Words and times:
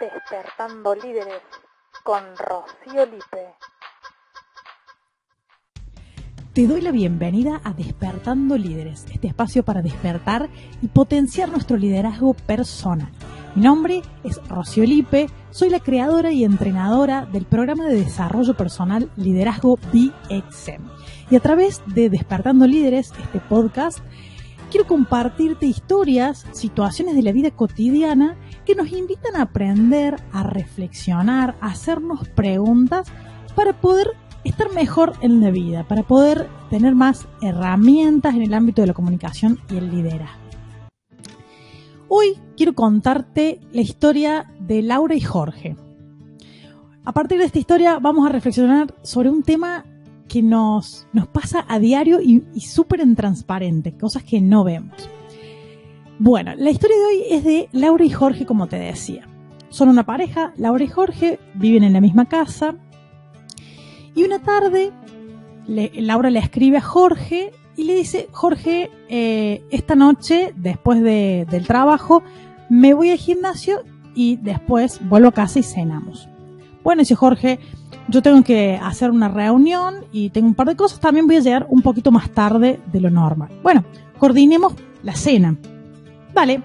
Despertando 0.00 0.94
Líderes 0.94 1.42
con 2.02 2.22
Rocío 2.38 3.04
Lipe. 3.04 3.54
Te 6.54 6.66
doy 6.66 6.80
la 6.80 6.90
bienvenida 6.90 7.60
a 7.64 7.74
Despertando 7.74 8.56
Líderes, 8.56 9.04
este 9.12 9.28
espacio 9.28 9.62
para 9.62 9.82
despertar 9.82 10.48
y 10.80 10.88
potenciar 10.88 11.50
nuestro 11.50 11.76
liderazgo 11.76 12.32
personal. 12.32 13.12
Mi 13.54 13.62
nombre 13.62 14.00
es 14.24 14.40
Rocío 14.48 14.84
Lipe, 14.84 15.26
soy 15.50 15.68
la 15.68 15.80
creadora 15.80 16.32
y 16.32 16.44
entrenadora 16.44 17.26
del 17.26 17.44
programa 17.44 17.84
de 17.84 17.96
desarrollo 17.96 18.54
personal 18.54 19.10
Liderazgo 19.16 19.76
BXM. 19.76 20.82
Y 21.30 21.36
a 21.36 21.40
través 21.40 21.82
de 21.86 22.08
Despertando 22.08 22.66
Líderes, 22.66 23.12
este 23.20 23.40
podcast, 23.40 23.98
quiero 24.70 24.86
compartirte 24.86 25.66
historias, 25.66 26.46
situaciones 26.52 27.14
de 27.16 27.22
la 27.22 27.32
vida 27.32 27.50
cotidiana 27.50 28.36
que 28.64 28.74
nos 28.74 28.90
invitan 28.92 29.36
a 29.36 29.42
aprender, 29.42 30.16
a 30.32 30.42
reflexionar, 30.42 31.54
a 31.60 31.68
hacernos 31.68 32.28
preguntas 32.28 33.08
para 33.54 33.72
poder 33.80 34.08
estar 34.44 34.72
mejor 34.72 35.14
en 35.20 35.40
la 35.40 35.50
vida, 35.50 35.84
para 35.84 36.02
poder 36.02 36.48
tener 36.70 36.94
más 36.94 37.26
herramientas 37.42 38.34
en 38.34 38.42
el 38.42 38.54
ámbito 38.54 38.82
de 38.82 38.88
la 38.88 38.94
comunicación 38.94 39.58
y 39.70 39.76
el 39.76 39.90
liderazgo. 39.90 40.42
Hoy 42.08 42.38
quiero 42.56 42.74
contarte 42.74 43.60
la 43.72 43.80
historia 43.80 44.52
de 44.60 44.82
Laura 44.82 45.14
y 45.14 45.20
Jorge. 45.20 45.76
A 47.04 47.12
partir 47.12 47.38
de 47.38 47.44
esta 47.44 47.58
historia 47.58 47.98
vamos 47.98 48.26
a 48.26 48.32
reflexionar 48.32 48.94
sobre 49.02 49.30
un 49.30 49.42
tema 49.42 49.84
que 50.28 50.42
nos, 50.42 51.06
nos 51.12 51.26
pasa 51.28 51.64
a 51.68 51.78
diario 51.78 52.20
y, 52.20 52.44
y 52.54 52.60
súper 52.60 53.00
en 53.00 53.14
transparente, 53.14 53.96
cosas 53.96 54.22
que 54.24 54.40
no 54.40 54.64
vemos. 54.64 54.94
Bueno, 56.18 56.52
la 56.56 56.70
historia 56.70 56.96
de 56.96 57.04
hoy 57.06 57.22
es 57.30 57.44
de 57.44 57.68
Laura 57.72 58.04
y 58.04 58.10
Jorge, 58.10 58.46
como 58.46 58.68
te 58.68 58.76
decía. 58.76 59.26
Son 59.68 59.88
una 59.88 60.06
pareja, 60.06 60.52
Laura 60.56 60.84
y 60.84 60.88
Jorge, 60.88 61.40
viven 61.54 61.82
en 61.82 61.92
la 61.92 62.00
misma 62.00 62.26
casa. 62.26 62.76
Y 64.14 64.22
una 64.22 64.38
tarde, 64.38 64.92
Laura 65.66 66.30
le 66.30 66.38
escribe 66.38 66.76
a 66.76 66.82
Jorge 66.82 67.52
y 67.76 67.84
le 67.84 67.96
dice, 67.96 68.28
Jorge, 68.30 68.92
eh, 69.08 69.64
esta 69.70 69.96
noche, 69.96 70.54
después 70.56 71.02
del 71.02 71.66
trabajo, 71.66 72.22
me 72.68 72.94
voy 72.94 73.10
al 73.10 73.18
gimnasio 73.18 73.82
y 74.14 74.36
después 74.36 75.00
vuelvo 75.08 75.28
a 75.28 75.32
casa 75.32 75.58
y 75.58 75.64
cenamos. 75.64 76.28
Bueno, 76.84 77.00
dice 77.00 77.16
Jorge, 77.16 77.58
yo 78.06 78.22
tengo 78.22 78.44
que 78.44 78.78
hacer 78.80 79.10
una 79.10 79.28
reunión 79.28 80.04
y 80.12 80.30
tengo 80.30 80.46
un 80.46 80.54
par 80.54 80.68
de 80.68 80.76
cosas, 80.76 81.00
también 81.00 81.26
voy 81.26 81.36
a 81.36 81.40
llegar 81.40 81.66
un 81.68 81.82
poquito 81.82 82.12
más 82.12 82.30
tarde 82.30 82.78
de 82.92 83.00
lo 83.00 83.10
normal. 83.10 83.48
Bueno, 83.64 83.84
coordinemos 84.18 84.74
la 85.02 85.16
cena. 85.16 85.56
Vale. 86.34 86.62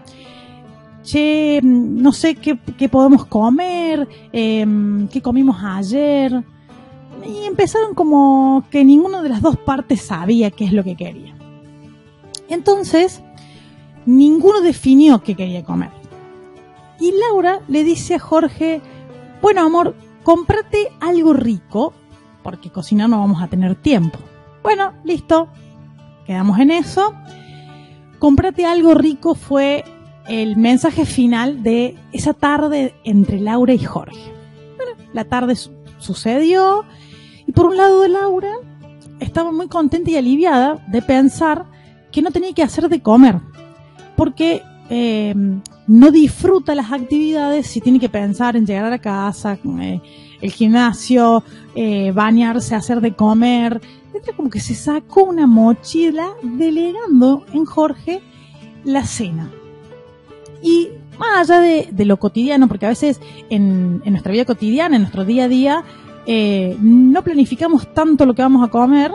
Che, 1.03 1.62
no 1.64 2.12
sé 2.12 2.36
qué, 2.36 2.56
podemos 2.89 3.25
comer, 3.25 4.08
em, 4.34 5.08
qué 5.08 5.22
comimos 5.22 5.58
ayer 5.64 6.44
y 7.26 7.45
empezaron 7.45 7.95
como 7.95 8.66
que 8.70 8.84
ninguna 8.84 9.22
de 9.22 9.30
las 9.30 9.42
dos 9.42 9.58
partes 9.58 10.02
sabía 10.02 10.52
qué 10.52 10.66
es 10.66 10.73
lo 10.73 10.84
que 10.84 10.95
quería. 10.95 11.36
Entonces, 12.50 13.22
ninguno 14.06 14.61
definió 14.61 15.23
qué 15.23 15.36
quería 15.36 15.64
comer. 15.64 15.89
Y 17.00 17.14
Laura 17.14 17.61
le 17.67 17.83
dice 17.83 18.16
a 18.16 18.20
Jorge, 18.20 18.81
bueno 19.42 19.61
amor, 19.61 19.95
cómprate 20.23 20.89
algo 21.00 21.33
rico, 21.33 21.94
porque 22.44 22.70
cocinar 22.70 23.09
no 23.09 23.20
vamos 23.20 23.42
a 23.42 23.48
tener 23.48 23.76
tiempo. 23.76 24.20
Bueno, 24.64 24.94
listo, 25.04 25.48
quedamos 26.26 26.59
en 26.59 26.72
eso. 26.72 27.14
Cómprate 28.20 28.66
algo 28.66 28.94
rico 28.94 29.34
fue 29.34 29.84
el 30.28 30.58
mensaje 30.58 31.06
final 31.06 31.64
de 31.64 31.98
esa 32.12 32.34
tarde 32.34 32.94
entre 33.03 33.39
Laura 33.39 33.73
y 33.73 33.80
Jorge. 33.80 34.31
Bueno, 34.78 34.92
la 35.14 35.23
tarde 35.23 35.56
sucedió, 35.98 36.86
y 37.48 37.52
por 37.52 37.66
un 37.66 37.78
lado 37.78 38.02
de 38.02 38.09
Laura 38.09 38.53
estaba 39.20 39.52
muy 39.52 39.67
contenta 39.67 40.11
y 40.11 40.17
aliviada 40.17 40.86
de 40.88 41.02
pensar 41.02 41.66
que 42.11 42.21
no 42.21 42.30
tenía 42.32 42.54
que 42.54 42.61
hacer 42.61 42.89
de 42.89 43.02
comer, 43.02 43.39
porque 44.16 44.61
eh, 44.89 45.33
no 45.88 46.11
disfruta 46.11 46.76
las 46.76 46.92
actividades 46.92 47.65
si 47.65 47.82
tiene 47.82 47.99
que 47.99 48.10
pensar 48.10 48.55
en 48.55 48.67
llegar 48.67 48.92
a 48.94 48.99
casa, 48.99 49.58
eh, 49.82 49.99
el 50.42 50.52
gimnasio, 50.52 51.44
eh, 51.73 52.11
bañarse, 52.11 52.76
hacer 52.76 53.02
de 53.02 53.14
comer. 53.14 53.82
Como 54.36 54.50
que 54.50 54.60
se 54.60 54.76
sacó 54.76 55.24
una 55.24 55.48
mochila 55.48 56.34
delegando 56.44 57.46
en 57.54 57.66
Jorge 57.66 58.22
la 58.84 59.06
cena. 59.06 59.52
Y 60.62 60.90
más 61.18 61.50
allá 61.50 61.60
de, 61.60 62.06
lo 62.06 62.18
cotidiano, 62.18 62.68
porque 62.68 62.86
a 62.86 62.90
veces 62.90 63.20
en, 63.50 64.00
nuestra 64.06 64.32
vida 64.32 64.46
cotidiana, 64.46 64.96
en 64.96 65.04
nuestro 65.04 65.26
día 65.26 65.46
a 65.46 65.48
día, 65.48 65.84
eh, 66.26 66.78
no 66.82 67.24
planificamos 67.24 67.94
tanto 67.94 68.26
lo 68.26 68.34
que 68.34 68.42
vamos 68.42 68.66
a 68.66 68.72
comer 68.72 69.12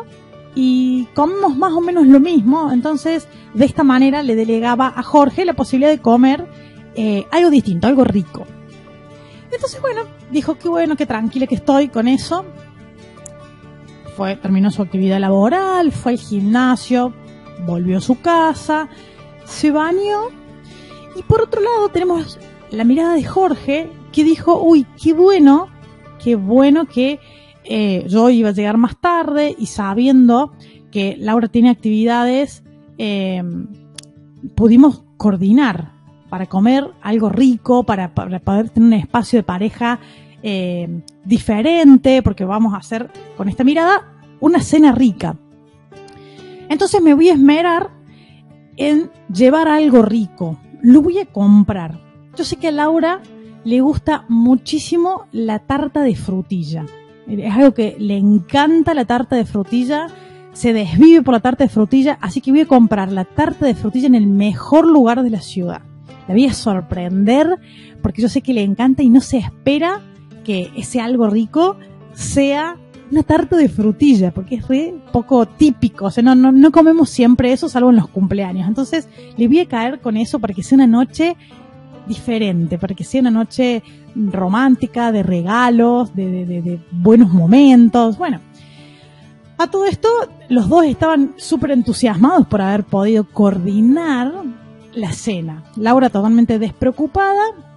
y 0.54 1.06
comemos 1.14 1.56
más 1.56 1.72
o 1.72 1.80
menos 1.80 2.06
lo 2.06 2.20
mismo. 2.20 2.72
Entonces, 2.72 3.26
de 3.54 3.64
esta 3.64 3.84
manera 3.84 4.22
le 4.22 4.36
delegaba 4.36 4.92
a 4.94 5.02
Jorge 5.02 5.44
la 5.44 5.54
posibilidad 5.54 5.90
de 5.90 5.98
comer 5.98 6.46
eh, 6.94 7.26
algo 7.30 7.50
distinto, 7.50 7.86
algo 7.86 8.04
rico. 8.04 8.46
Entonces, 9.50 9.80
bueno, 9.80 10.02
dijo 10.30 10.56
que 10.56 10.68
bueno, 10.68 10.96
que 10.96 11.06
tranquila 11.06 11.46
que 11.46 11.54
estoy 11.54 11.88
con 11.88 12.08
eso. 12.08 12.44
Terminó 14.16 14.70
su 14.70 14.82
actividad 14.82 15.18
laboral, 15.18 15.92
fue 15.92 16.12
al 16.12 16.18
gimnasio, 16.18 17.12
volvió 17.66 17.98
a 17.98 18.00
su 18.00 18.20
casa, 18.20 18.88
se 19.44 19.70
bañó. 19.70 20.28
Y 21.16 21.22
por 21.22 21.42
otro 21.42 21.60
lado 21.60 21.88
tenemos 21.88 22.38
la 22.70 22.84
mirada 22.84 23.14
de 23.14 23.24
Jorge 23.24 23.90
que 24.12 24.24
dijo, 24.24 24.60
uy, 24.62 24.86
qué 25.00 25.12
bueno 25.12 25.68
qué 26.24 26.36
bueno 26.36 26.86
que 26.86 27.20
eh, 27.64 28.06
yo 28.08 28.30
iba 28.30 28.48
a 28.48 28.52
llegar 28.52 28.78
más 28.78 28.96
tarde 28.96 29.54
y 29.58 29.66
sabiendo 29.66 30.52
que 30.90 31.16
Laura 31.18 31.48
tiene 31.48 31.68
actividades, 31.68 32.64
em, 32.96 33.66
pudimos 34.54 35.02
coordinar 35.18 35.92
para 36.30 36.46
comer 36.46 36.90
algo 37.02 37.28
rico, 37.28 37.84
para, 37.84 38.14
poder 38.14 38.70
tener 38.70 38.86
un 38.86 38.92
espacio 38.94 39.38
de 39.38 39.42
pareja 39.42 40.00
em, 40.46 41.00
diferente, 41.24 42.22
porque 42.22 42.44
vamos 42.44 42.74
a 42.74 42.76
hacer 42.76 43.10
con 43.34 43.48
esta 43.48 43.64
mirada 43.64 44.12
una 44.40 44.60
cena 44.60 44.92
rica. 44.92 45.36
Entonces 46.68 47.00
me 47.00 47.14
voy 47.14 47.30
a 47.30 47.32
esmerar 47.32 47.88
en 48.76 49.10
llevar 49.32 49.68
algo 49.68 50.02
rico. 50.02 50.58
Lo 50.82 51.00
voy 51.00 51.18
a 51.18 51.24
comprar. 51.24 51.98
Yo 52.36 52.44
sé 52.44 52.56
que 52.56 52.68
a 52.68 52.72
Laura 52.72 53.22
le 53.64 53.80
gusta 53.80 54.26
muchísimo 54.28 55.26
la 55.32 55.60
tarta 55.60 56.02
de 56.02 56.14
frutilla. 56.14 56.84
Es 57.26 57.54
algo 57.54 57.72
que 57.72 57.96
le 57.98 58.18
encanta 58.18 58.92
la 58.92 59.06
tarta 59.06 59.36
de 59.36 59.46
frutilla, 59.46 60.08
se 60.52 60.74
desvive 60.74 61.22
por 61.22 61.32
la 61.32 61.40
tarta 61.40 61.64
de 61.64 61.70
frutilla, 61.70 62.18
así 62.20 62.42
que 62.42 62.50
voy 62.50 62.60
a 62.60 62.66
comprar 62.66 63.10
la 63.10 63.24
tarta 63.24 63.64
de 63.64 63.74
frutilla 63.74 64.08
en 64.08 64.14
el 64.14 64.26
mejor 64.26 64.86
lugar 64.86 65.22
de 65.22 65.30
la 65.30 65.40
ciudad. 65.40 65.80
La 66.28 66.34
voy 66.34 66.44
a 66.44 66.52
sorprender 66.52 67.58
porque 68.02 68.20
yo 68.20 68.28
sé 68.28 68.42
que 68.42 68.52
le 68.52 68.62
encanta 68.62 69.02
y 69.02 69.08
no 69.08 69.22
se 69.22 69.38
espera 69.38 70.02
que 70.44 70.70
ese 70.76 71.00
algo 71.00 71.28
rico 71.28 71.76
sea 72.12 72.76
una 73.10 73.22
tarta 73.22 73.56
de 73.56 73.68
frutilla, 73.68 74.32
porque 74.32 74.56
es 74.56 74.68
re 74.68 74.94
poco 75.12 75.46
típico, 75.46 76.06
o 76.06 76.10
sea, 76.10 76.22
no, 76.22 76.34
no, 76.34 76.52
no 76.52 76.70
comemos 76.70 77.10
siempre 77.10 77.52
eso, 77.52 77.68
salvo 77.68 77.90
en 77.90 77.96
los 77.96 78.08
cumpleaños. 78.08 78.66
Entonces, 78.66 79.08
le 79.36 79.48
voy 79.48 79.60
a 79.60 79.66
caer 79.66 80.00
con 80.00 80.16
eso 80.16 80.38
para 80.38 80.54
que 80.54 80.62
sea 80.62 80.76
una 80.76 80.86
noche 80.86 81.36
diferente, 82.06 82.78
para 82.78 82.94
que 82.94 83.04
sea 83.04 83.20
una 83.20 83.30
noche 83.30 83.82
romántica, 84.14 85.12
de 85.12 85.22
regalos, 85.22 86.14
de, 86.14 86.80
buenos 86.90 87.32
momentos. 87.32 88.18
Bueno, 88.18 88.40
a 89.58 89.66
todo 89.68 89.86
esto, 89.86 90.08
los 90.48 90.68
dos 90.68 90.84
estaban 90.84 91.34
súper 91.36 91.72
entusiasmados 91.72 92.46
por 92.46 92.60
haber 92.60 92.84
podido 92.84 93.24
coordinar 93.24 94.32
la 94.94 95.12
cena. 95.12 95.64
Laura 95.76 96.10
totalmente 96.10 96.58
despreocupada 96.58 97.73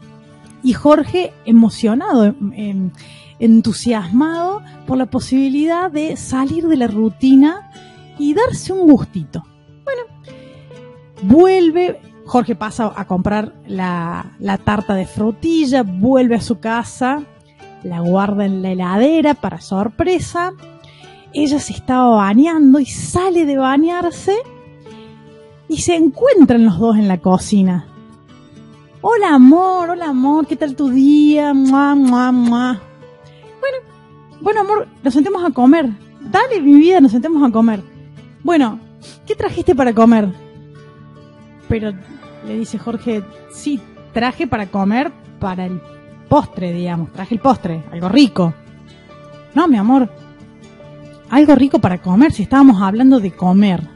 y 0.67 0.73
Jorge 0.73 1.31
emocionado, 1.45 2.25
em, 2.25 2.53
em, 2.53 2.91
entusiasmado 3.39 4.61
por 4.85 4.97
la 4.97 5.05
posibilidad 5.05 5.89
de 5.89 6.17
salir 6.17 6.67
de 6.67 6.75
la 6.75 6.87
rutina 6.87 7.71
y 8.19 8.33
darse 8.33 8.73
un 8.73 8.85
gustito. 8.85 9.45
Bueno, 9.85 10.03
vuelve 11.21 12.01
Jorge 12.25 12.55
pasa 12.55 12.91
a 12.93 13.07
comprar 13.07 13.53
la, 13.65 14.33
tarta 14.65 14.93
de 14.93 15.05
frutilla, 15.05 15.83
vuelve 15.83 16.35
a 16.35 16.41
su 16.41 16.59
casa, 16.59 17.23
la 17.83 18.01
guarda 18.01 18.45
en 18.45 18.61
la 18.61 18.71
heladera 18.71 19.35
para 19.35 19.61
sorpresa. 19.61 20.51
Ella 21.31 21.59
se 21.61 21.71
estaba 21.71 22.09
bañando 22.09 22.79
y 22.79 22.87
sale 22.87 23.45
de 23.45 23.57
bañarse 23.57 24.35
y 25.69 25.77
se 25.77 25.95
encuentran 25.95 26.65
los 26.65 26.77
dos 26.77 26.97
en 26.97 27.07
la 27.07 27.19
cocina. 27.19 27.85
Hola 28.99 29.35
amor, 29.35 29.91
hola 29.91 30.09
amor, 30.09 30.47
¿qué 30.47 30.55
tal 30.55 30.75
tu 30.75 30.89
día? 30.89 31.53
Mua, 31.53 31.93
mua, 31.93 32.31
mua. 32.31 32.81
Bueno, 33.59 33.77
bueno 34.41 34.61
amor, 34.61 34.87
nos 35.03 35.13
sentemos 35.13 35.45
a 35.45 35.51
comer. 35.51 35.87
Dale 36.19 36.59
mi 36.61 36.73
vida, 36.73 36.99
nos 36.99 37.11
sentemos 37.11 37.47
a 37.47 37.51
comer. 37.51 37.83
Bueno, 38.43 38.79
¿qué 39.27 39.35
trajiste 39.35 39.75
para 39.75 39.93
comer? 39.93 40.33
Pero 41.69 41.91
le 42.47 42.57
dice 42.57 42.79
Jorge, 42.79 43.23
sí, 43.51 43.79
traje 44.13 44.47
para 44.47 44.65
comer 44.65 45.11
para 45.39 45.67
el 45.67 45.79
postre, 46.27 46.73
digamos, 46.73 47.11
traje 47.13 47.35
el 47.35 47.41
postre, 47.41 47.83
algo 47.91 48.09
rico. 48.09 48.55
No, 49.53 49.67
mi 49.67 49.77
amor, 49.77 50.09
algo 51.29 51.53
rico 51.53 51.77
para 51.77 52.01
comer, 52.01 52.31
si 52.31 52.41
estábamos 52.41 52.81
hablando 52.81 53.19
de 53.19 53.31
comer. 53.31 53.87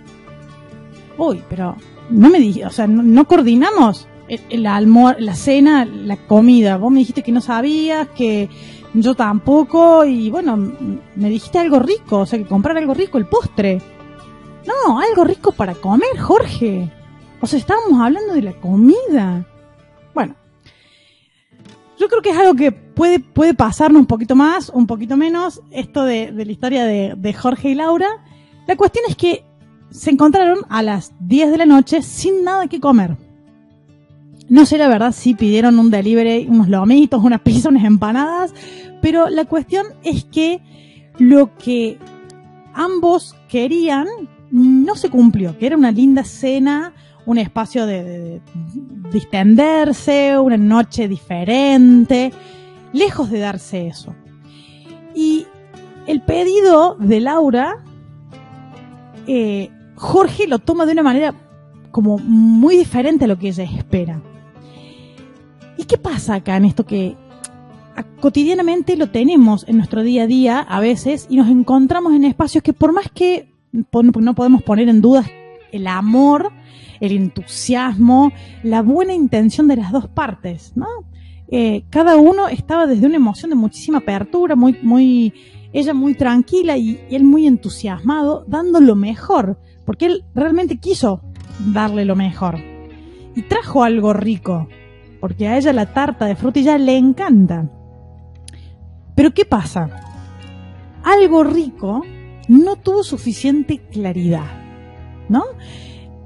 Uy, 1.17 1.41
pero 1.49 1.75
no 2.11 2.29
me 2.29 2.39
dije, 2.39 2.67
o 2.67 2.69
sea, 2.69 2.85
no, 2.85 3.25
coordinamos 3.27 4.07
el, 4.49 4.65
almor 4.65 5.17
la 5.19 5.35
cena, 5.35 5.85
la 5.85 6.15
comida. 6.15 6.77
Vos 6.77 6.91
me 6.91 6.99
dijiste 6.99 7.23
que 7.23 7.31
no 7.31 7.41
sabías, 7.41 8.07
que 8.09 8.49
yo 8.93 9.13
tampoco, 9.15 10.05
y 10.05 10.29
bueno, 10.29 10.57
me 10.57 11.29
dijiste 11.29 11.59
algo 11.59 11.79
rico, 11.79 12.19
o 12.19 12.25
sea, 12.25 12.39
que 12.39 12.45
comprar 12.45 12.77
algo 12.77 12.93
rico, 12.93 13.17
el 13.17 13.25
postre. 13.25 13.81
No, 14.65 14.99
algo 14.99 15.23
rico 15.23 15.51
para 15.51 15.73
comer, 15.75 16.17
Jorge. 16.19 16.89
O 17.41 17.47
sea, 17.47 17.59
estábamos 17.59 17.99
hablando 17.99 18.33
de 18.33 18.41
la 18.43 18.53
comida. 18.53 19.45
Bueno, 20.13 20.35
yo 21.99 22.07
creo 22.07 22.21
que 22.21 22.29
es 22.29 22.37
algo 22.37 22.53
que 22.53 22.71
puede, 22.71 23.19
puede 23.19 23.53
pasarnos 23.53 23.99
un 23.99 24.07
poquito 24.07 24.35
más, 24.35 24.69
un 24.69 24.87
poquito 24.87 25.17
menos, 25.17 25.61
esto 25.71 26.03
de, 26.03 26.31
la 26.31 26.51
historia 26.51 26.85
de, 26.85 27.15
de 27.17 27.33
Jorge 27.33 27.69
y 27.69 27.75
Laura. 27.75 28.07
La 28.67 28.77
cuestión 28.77 29.05
es 29.09 29.15
que 29.15 29.43
se 29.89 30.09
encontraron 30.09 30.59
a 30.69 30.83
las 30.83 31.11
10 31.19 31.51
de 31.51 31.57
la 31.57 31.65
noche 31.65 32.01
sin 32.01 32.43
nada 32.43 32.67
que 32.67 32.79
comer. 32.79 33.17
No 34.51 34.65
sé 34.65 34.77
la 34.77 34.89
verdad 34.89 35.13
si 35.13 35.33
pidieron 35.33 35.79
un 35.79 35.89
delivery, 35.89 36.45
unos 36.49 36.67
lomitos, 36.67 37.23
unas 37.23 37.39
pizza, 37.39 37.69
unas 37.69 37.85
empanadas, 37.85 38.53
pero 39.01 39.29
la 39.29 39.45
cuestión 39.45 39.85
es 40.03 40.25
que 40.25 40.59
lo 41.19 41.55
que 41.55 41.97
ambos 42.73 43.33
querían 43.47 44.07
no 44.51 44.97
se 44.97 45.09
cumplió, 45.09 45.57
que 45.57 45.67
era 45.67 45.77
una 45.77 45.93
linda 45.93 46.25
cena, 46.25 46.91
un 47.25 47.37
espacio 47.37 47.85
de, 47.85 48.41
distenderse, 49.09 50.37
una 50.37 50.57
noche 50.57 51.07
diferente, 51.07 52.33
lejos 52.91 53.29
de 53.29 53.39
darse 53.39 53.87
eso. 53.87 54.13
Y 55.15 55.45
el 56.07 56.19
pedido 56.23 56.97
de 56.99 57.21
Laura, 57.21 57.85
eh, 59.27 59.69
Jorge 59.95 60.45
lo 60.45 60.59
toma 60.59 60.85
de 60.85 60.91
una 60.91 61.03
manera 61.03 61.33
como 61.91 62.17
muy 62.17 62.75
diferente 62.75 63.23
a 63.23 63.27
lo 63.29 63.39
que 63.39 63.47
ella 63.47 63.63
espera. 63.63 64.21
¿Y 65.81 65.85
qué 65.85 65.97
pasa 65.97 66.35
acá 66.35 66.57
en 66.57 66.65
esto 66.65 66.85
que 66.85 67.15
cotidianamente 68.19 68.95
lo 68.95 69.09
tenemos 69.09 69.67
en 69.67 69.77
nuestro 69.77 70.03
día 70.03 70.23
a 70.23 70.27
día 70.27 70.59
a 70.59 70.79
veces 70.79 71.25
y 71.27 71.37
nos 71.37 71.49
encontramos 71.49 72.13
en 72.13 72.23
espacios 72.23 72.63
que 72.63 72.71
por 72.71 72.93
más 72.93 73.09
que 73.11 73.49
no 73.71 74.35
podemos 74.35 74.61
poner 74.61 74.89
en 74.89 75.01
duda 75.01 75.25
el 75.71 75.87
amor, 75.87 76.51
el 76.99 77.13
entusiasmo, 77.13 78.31
la 78.61 78.83
buena 78.83 79.15
intención 79.15 79.67
de 79.67 79.77
las 79.77 79.91
dos 79.91 80.07
partes, 80.07 80.73
¿no? 80.75 80.85
Eh, 81.47 81.83
cada 81.89 82.15
uno 82.15 82.47
estaba 82.47 82.85
desde 82.85 83.07
una 83.07 83.15
emoción 83.15 83.49
de 83.49 83.55
muchísima 83.55 83.97
apertura, 83.97 84.55
muy, 84.55 84.77
muy, 84.83 85.33
ella 85.73 85.95
muy 85.95 86.13
tranquila 86.13 86.77
y, 86.77 86.99
él 87.09 87.23
muy 87.23 87.47
entusiasmado, 87.47 88.45
dando 88.47 88.79
lo 88.81 88.95
mejor, 88.95 89.57
porque 89.83 90.05
él 90.05 90.25
realmente 90.35 90.77
quiso 90.77 91.23
darle 91.73 92.05
lo 92.05 92.15
mejor. 92.15 92.59
Y 93.35 93.41
trajo 93.43 93.83
algo 93.83 94.13
rico, 94.13 94.67
porque 95.21 95.47
a 95.47 95.55
ella 95.55 95.71
la 95.71 95.85
tarta 95.85 96.25
de 96.25 96.35
frutilla 96.35 96.77
le 96.77 96.97
encanta. 96.97 97.69
Pero 99.15 99.31
¿qué 99.33 99.45
pasa? 99.45 99.89
Algo 101.03 101.43
rico 101.43 102.01
no 102.47 102.75
tuvo 102.75 103.03
suficiente 103.03 103.77
claridad, 103.77 104.47
¿no? 105.29 105.43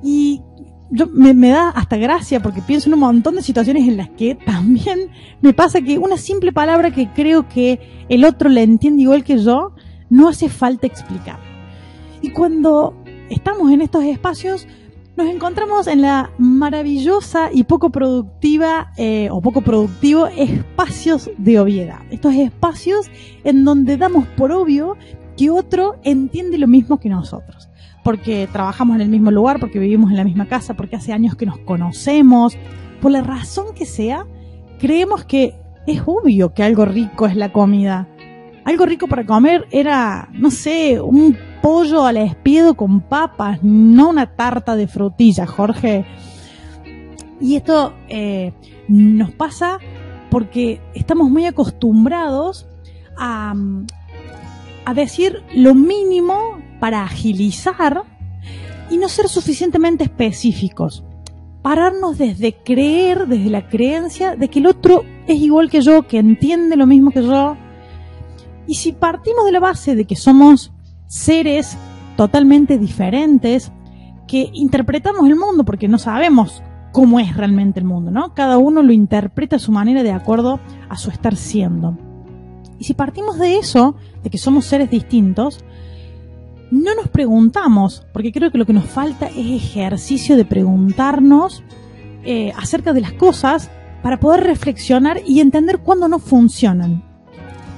Y 0.02 0.42
yo, 0.90 1.08
me, 1.08 1.34
me, 1.34 1.50
da 1.50 1.70
hasta 1.70 1.98
gracia 1.98 2.42
porque 2.42 2.62
pienso 2.62 2.90
en 2.90 2.94
un 2.94 3.02
montón 3.02 3.36
de 3.36 3.42
situaciones 3.42 3.88
en 3.88 3.98
las 3.98 4.10
que 4.10 4.36
también 4.36 5.12
me 5.42 5.54
pasa 5.54 5.82
que 5.82 5.98
una 5.98 6.18
simple 6.18 6.54
palabra 6.54 6.92
que 6.92 7.12
creo 7.12 7.50
que 7.50 8.06
el 8.08 8.24
otro 8.24 8.50
la 8.50 8.62
entiende 8.62 9.02
igual 9.02 9.24
que 9.26 9.38
yo, 9.38 9.74
no 10.10 10.30
hace 10.30 10.48
falta 10.48 10.88
explicar. 10.88 11.40
Y 12.22 12.30
cuando 12.30 12.96
estamos 13.30 13.72
en 13.72 13.82
estos 13.82 14.04
espacios, 14.06 14.68
nos 15.18 15.28
encontramos 15.28 15.88
en 15.88 16.02
la 16.02 16.32
maravillosa 16.38 17.50
y 17.52 17.64
poco 17.64 17.90
productiva 17.90 18.92
eh, 18.98 19.30
o 19.32 19.42
poco 19.42 19.62
productivo 19.62 20.28
espacios 20.28 21.30
de 21.38 21.60
obviedad. 21.60 22.00
Estos 22.10 22.34
espacios 22.34 23.10
en 23.44 23.64
donde 23.64 23.98
damos 23.98 24.28
por 24.28 24.52
obvio 24.52 24.98
que 25.38 25.50
otro 25.50 25.96
entiende 26.04 26.58
lo 26.58 26.68
mismo 26.68 27.00
que 27.00 27.10
nosotros. 27.10 27.70
Porque 28.04 28.48
trabajamos 28.52 28.98
en 28.98 29.02
el 29.02 29.10
mismo 29.10 29.32
lugar, 29.32 29.60
porque 29.60 29.80
vivimos 29.80 30.12
en 30.12 30.18
la 30.18 30.24
misma 30.24 30.48
casa, 30.48 30.76
porque 30.76 30.96
hace 30.96 31.14
años 31.14 31.36
que 31.36 31.46
nos 31.46 31.58
conocemos. 31.60 32.56
Por 33.02 33.12
la 33.12 33.22
razón 33.22 33.74
que 33.74 33.86
sea, 33.86 34.28
creemos 34.80 35.26
que 35.26 35.56
es 35.88 36.02
obvio 36.06 36.54
que 36.54 36.64
algo 36.64 36.86
rico 36.86 37.26
es 37.26 37.36
la 37.36 37.52
comida. 37.52 38.08
Algo 38.64 38.86
rico 38.86 39.08
para 39.08 39.26
comer 39.26 39.66
era, 39.72 40.30
no 40.34 40.52
sé, 40.52 41.00
un 41.00 41.38
pollo 41.66 42.06
al 42.06 42.18
espiedo 42.18 42.76
con 42.76 43.02
papas, 43.02 43.64
no 43.64 44.10
una 44.10 44.28
tarta 44.36 44.76
de 44.76 44.88
frutilla, 44.88 45.48
Jorge. 45.48 46.06
Y 47.42 47.56
esto 47.56 47.92
eh, 48.08 48.54
nos 48.88 49.32
pasa 49.32 49.80
porque 50.30 50.80
estamos 50.94 51.28
muy 51.32 51.48
acostumbrados 51.48 52.68
a 53.18 53.56
decir 54.94 55.42
lo 55.56 55.74
mínimo 55.74 56.60
para 56.80 57.04
agilizar 57.04 58.04
y 58.92 58.98
no 58.98 59.10
ser 59.10 59.28
suficientemente 59.28 60.04
específicos. 60.04 61.04
Pararnos 61.64 62.20
desde 62.20 62.54
creer, 62.54 63.26
desde 63.26 63.50
la 63.50 63.68
creencia 63.70 64.36
de 64.36 64.50
que 64.50 64.60
el 64.60 64.68
otro 64.68 65.04
es 65.26 65.40
igual 65.40 65.72
que 65.72 65.82
yo, 65.82 66.04
que 66.04 66.20
entiende 66.20 66.76
lo 66.76 66.86
mismo 66.86 67.10
que 67.10 67.24
yo. 67.24 67.58
Y 68.68 68.76
si 68.76 68.92
partimos 68.92 69.46
de 69.46 69.52
la 69.52 69.60
base 69.60 69.96
de 69.96 70.06
que 70.06 70.16
somos 70.16 70.75
seres 71.08 71.78
totalmente 72.18 72.78
diferentes 72.78 73.72
que 74.28 74.50
interpretamos 74.54 75.28
el 75.28 75.36
mundo 75.36 75.64
porque 75.66 75.88
no 75.88 75.98
sabemos 75.98 76.64
cómo 76.92 77.20
es 77.20 77.36
realmente 77.36 77.80
el 77.80 77.86
mundo, 77.86 78.10
¿no? 78.10 78.34
Cada 78.34 78.58
uno 78.58 78.82
lo 78.82 78.94
interpreta 78.94 79.58
a 79.58 79.60
su 79.60 79.72
manera 79.72 80.02
de 80.02 80.12
acuerdo 80.12 80.60
a 80.90 80.98
su 80.98 81.12
estar 81.12 81.36
siendo. 81.36 81.98
Y 82.80 82.86
si 82.86 82.94
partimos 82.94 83.38
de 83.38 83.58
eso, 83.58 83.96
de 84.24 84.30
que 84.30 84.38
somos 84.38 84.66
seres 84.66 84.90
distintos, 84.90 85.64
no 86.72 86.96
nos 86.96 87.10
preguntamos, 87.10 88.06
porque 88.14 88.32
creo 88.32 88.52
que 88.52 88.58
lo 88.58 88.66
que 88.66 88.74
nos 88.74 88.86
falta 88.86 89.28
es 89.28 89.38
ejercicio 89.38 90.36
de 90.36 90.46
preguntarnos 90.46 91.64
eh, 92.24 92.52
acerca 92.58 92.94
de 92.94 93.02
las 93.02 93.14
cosas 93.14 93.70
para 94.02 94.20
poder 94.20 94.44
reflexionar 94.44 95.22
y 95.26 95.42
entender 95.42 95.80
cuándo 95.80 96.08
no 96.08 96.20
funcionan. 96.20 97.04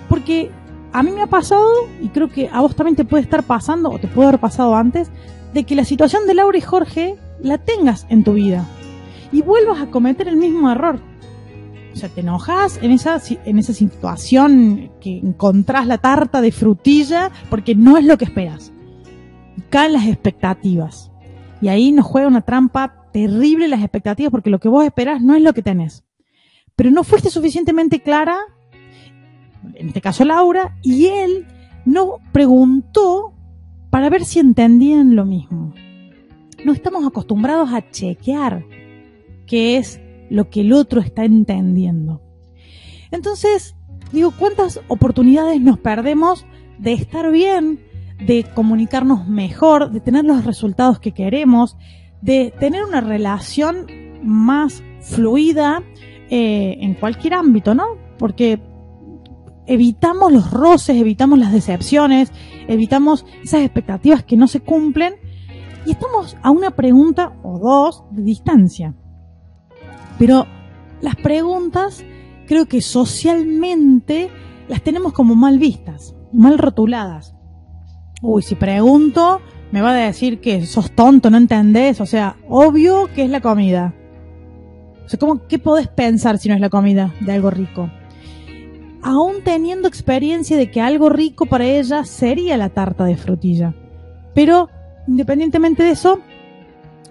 Porque 0.09 0.51
a 0.97 1.03
mí 1.03 1.11
me 1.11 1.21
ha 1.21 1.27
pasado, 1.27 1.69
y 2.01 2.07
creo 2.07 2.27
que 2.27 2.49
a 2.51 2.59
vos 2.59 2.75
también 2.75 2.95
te 2.95 3.05
puede 3.05 3.21
estar 3.21 3.43
pasando, 3.43 3.91
o 3.91 3.99
te 3.99 4.07
puede 4.07 4.29
haber 4.29 4.39
pasado 4.39 4.75
antes, 4.75 5.11
de 5.53 5.63
que 5.63 5.75
la 5.75 5.85
situación 5.85 6.25
de 6.25 6.33
Laura 6.33 6.57
y 6.57 6.61
Jorge 6.61 7.17
la 7.39 7.59
tengas 7.59 8.07
en 8.09 8.23
tu 8.23 8.33
vida 8.33 8.65
y 9.31 9.43
vuelvas 9.43 9.79
a 9.79 9.91
cometer 9.91 10.27
el 10.27 10.37
mismo 10.37 10.71
error. 10.71 10.99
O 11.93 11.95
sea, 11.95 12.09
te 12.09 12.21
enojas 12.21 12.79
en 12.81 12.89
esa, 12.89 13.21
en 13.45 13.59
esa 13.59 13.73
situación 13.73 14.89
que 14.99 15.19
encontrás 15.19 15.85
la 15.85 15.99
tarta 15.99 16.41
de 16.41 16.51
frutilla 16.51 17.29
porque 17.51 17.75
no 17.75 17.99
es 17.99 18.05
lo 18.05 18.17
que 18.17 18.25
esperas. 18.25 18.73
Y 19.55 19.61
caen 19.69 19.93
las 19.93 20.07
expectativas. 20.07 21.11
Y 21.61 21.67
ahí 21.67 21.91
nos 21.91 22.07
juega 22.07 22.27
una 22.27 22.41
trampa 22.41 23.05
terrible 23.13 23.67
las 23.67 23.81
expectativas 23.81 24.31
porque 24.31 24.49
lo 24.49 24.59
que 24.59 24.69
vos 24.69 24.83
esperás 24.83 25.21
no 25.21 25.35
es 25.35 25.43
lo 25.43 25.53
que 25.53 25.61
tenés. 25.61 26.03
Pero 26.75 26.89
no 26.89 27.03
fuiste 27.03 27.29
suficientemente 27.29 28.01
clara 28.01 28.39
en 29.75 29.87
este 29.87 30.01
caso 30.01 30.25
Laura, 30.25 30.77
y 30.81 31.07
él 31.07 31.45
no 31.85 32.19
preguntó 32.31 33.33
para 33.89 34.09
ver 34.09 34.25
si 34.25 34.39
entendían 34.39 35.15
lo 35.15 35.25
mismo. 35.25 35.73
No 36.65 36.73
estamos 36.73 37.05
acostumbrados 37.05 37.71
a 37.71 37.89
chequear 37.89 38.65
qué 39.45 39.77
es 39.77 40.01
lo 40.29 40.49
que 40.49 40.61
el 40.61 40.73
otro 40.73 41.01
está 41.01 41.23
entendiendo. 41.23 42.21
Entonces, 43.11 43.75
digo, 44.11 44.33
¿cuántas 44.37 44.81
oportunidades 44.87 45.61
nos 45.61 45.79
perdemos 45.79 46.45
de 46.77 46.93
estar 46.93 47.31
bien, 47.31 47.79
de 48.25 48.45
comunicarnos 48.53 49.27
mejor, 49.27 49.91
de 49.91 50.01
tener 50.01 50.25
los 50.25 50.45
resultados 50.45 50.99
que 50.99 51.13
queremos, 51.13 51.77
de 52.21 52.53
tener 52.59 52.83
una 52.83 53.01
relación 53.01 53.85
más 54.23 54.83
fluida 55.01 55.83
eh, 56.29 56.77
en 56.81 56.95
cualquier 56.95 57.35
ámbito, 57.35 57.73
¿no? 57.73 57.85
Porque 58.17 58.59
evitamos 59.67 60.31
los 60.31 60.51
roces, 60.51 60.97
evitamos 60.97 61.37
las 61.37 61.51
decepciones, 61.51 62.31
evitamos 62.67 63.25
esas 63.43 63.61
expectativas 63.61 64.23
que 64.23 64.37
no 64.37 64.47
se 64.47 64.61
cumplen 64.61 65.15
y 65.85 65.91
estamos 65.91 66.35
a 66.41 66.51
una 66.51 66.71
pregunta 66.71 67.33
o 67.43 67.59
dos 67.59 68.03
de 68.11 68.23
distancia. 68.23 68.95
Pero 70.17 70.45
las 71.01 71.15
preguntas 71.15 72.03
creo 72.47 72.65
que 72.65 72.81
socialmente 72.81 74.29
las 74.67 74.81
tenemos 74.81 75.13
como 75.13 75.35
mal 75.35 75.59
vistas, 75.59 76.15
mal 76.33 76.57
rotuladas. 76.57 77.35
Uy, 78.21 78.41
si 78.41 78.55
pregunto, 78.55 79.41
me 79.71 79.81
va 79.81 79.91
a 79.91 79.95
decir 79.95 80.39
que 80.39 80.65
sos 80.65 80.91
tonto, 80.91 81.29
no 81.29 81.37
entendés, 81.37 82.01
o 82.01 82.05
sea, 82.05 82.37
obvio 82.49 83.09
que 83.13 83.23
es 83.23 83.29
la 83.29 83.41
comida. 83.41 83.93
O 85.05 85.09
sea, 85.09 85.19
¿cómo, 85.19 85.47
¿qué 85.47 85.59
podés 85.59 85.87
pensar 85.87 86.37
si 86.37 86.49
no 86.49 86.55
es 86.55 86.61
la 86.61 86.69
comida 86.69 87.13
de 87.21 87.31
algo 87.31 87.49
rico? 87.49 87.89
Aún 89.07 89.41
teniendo 89.41 89.87
experiencia 89.87 90.57
de 90.57 90.69
que 90.69 90.81
algo 90.81 91.07
rico 91.07 91.45
para 91.45 91.63
ella 91.63 92.03
sería 92.03 92.57
la 92.57 92.67
tarta 92.67 93.05
de 93.05 93.15
frutilla. 93.15 93.73
Pero, 94.35 94.67
independientemente 95.07 95.81
de 95.81 95.91
eso, 95.91 96.19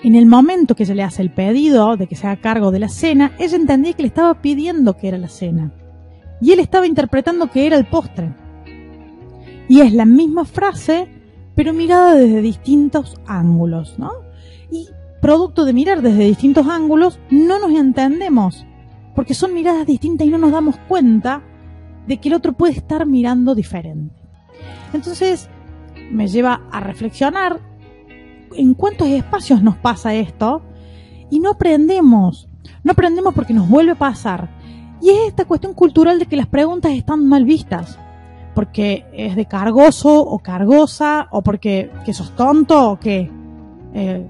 en 0.02 0.14
el 0.14 0.26
momento 0.26 0.74
que 0.74 0.84
se 0.84 0.94
le 0.94 1.02
hace 1.02 1.22
el 1.22 1.32
pedido 1.32 1.96
de 1.96 2.06
que 2.06 2.14
se 2.14 2.26
haga 2.26 2.42
cargo 2.42 2.70
de 2.70 2.80
la 2.80 2.90
cena, 2.90 3.32
ella 3.38 3.56
entendía 3.56 3.94
que 3.94 4.02
le 4.02 4.08
estaba 4.08 4.42
pidiendo 4.42 4.94
que 4.98 5.08
era 5.08 5.16
la 5.16 5.28
cena. 5.28 5.72
Y 6.38 6.52
él 6.52 6.60
estaba 6.60 6.86
interpretando 6.86 7.50
que 7.50 7.66
era 7.66 7.78
el 7.78 7.86
postre. 7.86 8.34
Y 9.66 9.80
es 9.80 9.94
la 9.94 10.04
misma 10.04 10.44
frase, 10.44 11.08
pero 11.54 11.72
mirada 11.72 12.14
desde 12.14 12.42
distintos 12.42 13.18
ángulos, 13.26 13.98
¿no? 13.98 14.10
Y 14.70 14.86
producto 15.22 15.64
de 15.64 15.72
mirar 15.72 16.02
desde 16.02 16.24
distintos 16.24 16.66
ángulos, 16.66 17.18
no 17.30 17.58
nos 17.58 17.70
entendemos, 17.70 18.66
porque 19.14 19.32
son 19.32 19.54
miradas 19.54 19.86
distintas 19.86 20.26
y 20.26 20.30
no 20.30 20.36
nos 20.36 20.52
damos 20.52 20.76
cuenta 20.88 21.42
de 22.06 22.18
que 22.18 22.28
el 22.28 22.34
otro 22.34 22.52
puede 22.52 22.74
estar 22.74 23.06
mirando 23.06 23.54
diferente. 23.54 24.14
Entonces, 24.92 25.48
me 26.10 26.28
lleva 26.28 26.62
a 26.70 26.80
reflexionar 26.80 27.60
en 28.54 28.74
cuántos 28.74 29.08
espacios 29.08 29.62
nos 29.62 29.76
pasa 29.76 30.14
esto 30.14 30.62
y 31.30 31.40
no 31.40 31.50
aprendemos. 31.50 32.48
No 32.84 32.92
aprendemos 32.92 33.34
porque 33.34 33.54
nos 33.54 33.68
vuelve 33.68 33.92
a 33.92 33.96
pasar. 33.96 34.50
Y 35.00 35.10
es 35.10 35.28
esta 35.28 35.44
cuestión 35.44 35.74
cultural 35.74 36.18
de 36.18 36.26
que 36.26 36.36
las 36.36 36.46
preguntas 36.46 36.92
están 36.92 37.26
mal 37.26 37.44
vistas. 37.44 37.98
Porque 38.54 39.04
es 39.12 39.36
de 39.36 39.44
cargoso 39.44 40.18
o 40.18 40.38
cargosa, 40.38 41.28
o 41.30 41.42
porque 41.42 41.90
que 42.04 42.14
sos 42.14 42.34
tonto 42.34 42.92
o 42.92 42.98
que... 42.98 43.30
Eh, 43.92 44.26